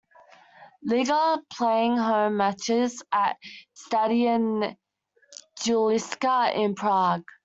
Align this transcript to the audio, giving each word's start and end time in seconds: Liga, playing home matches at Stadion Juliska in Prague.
Liga, 0.83 1.43
playing 1.51 1.95
home 1.95 2.37
matches 2.37 3.03
at 3.11 3.37
Stadion 3.75 4.75
Juliska 5.59 6.55
in 6.55 6.73
Prague. 6.73 7.23